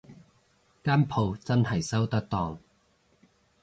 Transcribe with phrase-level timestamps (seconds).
[0.83, 2.57] 間舖真係收得檔